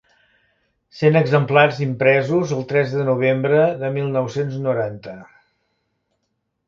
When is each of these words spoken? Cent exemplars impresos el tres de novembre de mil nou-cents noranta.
Cent 1.01 1.17
exemplars 1.19 1.81
impresos 1.85 2.53
el 2.57 2.65
tres 2.71 2.95
de 3.01 3.05
novembre 3.11 3.59
de 3.83 3.93
mil 3.99 4.09
nou-cents 4.17 4.57
noranta. 4.67 5.15